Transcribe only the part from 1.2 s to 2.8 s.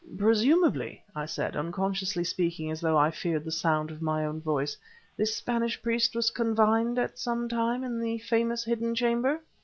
said, unconsciously speaking